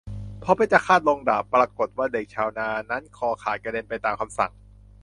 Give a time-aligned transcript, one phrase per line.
[0.43, 4.51] พอเพชฌฆาตลงดาบปรากฏว่าเด็กชาวนานั้นคอขาดกระเด็นไปตามคำสั่ง